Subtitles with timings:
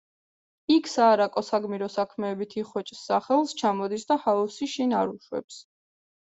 [0.75, 5.65] იქ საარაკო საგმირო საქმეებით იხვეჭს სახელს, ჩამოდის და ჰაოსი შინ არ უშვებს.